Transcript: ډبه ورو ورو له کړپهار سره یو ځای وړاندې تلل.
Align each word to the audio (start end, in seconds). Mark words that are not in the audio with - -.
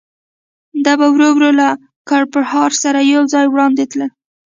ډبه 0.83 1.07
ورو 1.11 1.29
ورو 1.33 1.49
له 1.59 1.67
کړپهار 2.09 2.71
سره 2.83 2.99
یو 3.13 3.21
ځای 3.33 3.45
وړاندې 3.49 3.83
تلل. 3.91 4.11